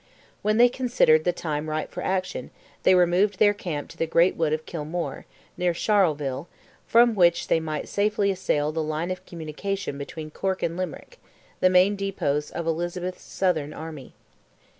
[0.41, 2.49] When they considered the time ripe for action,
[2.81, 5.27] they removed their camp to the great wood of Kilmore,
[5.57, 6.47] near Charleville,
[6.87, 11.19] from which they might safely assail the line of communication between Cork and Limerick,
[11.59, 14.15] the main depots of Elizabeth's southern army.